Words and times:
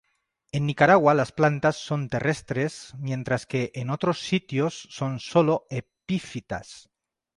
En 0.51 0.65
Nicaragua 0.65 1.13
las 1.13 1.31
plantas 1.31 1.75
son 1.77 2.09
terrestres 2.09 2.95
mientras 2.97 3.45
que 3.45 3.69
en 3.75 3.91
otros 3.91 4.19
sitios 4.21 4.87
son 4.89 5.19
sólo 5.19 5.67
epífitas. 5.69 6.89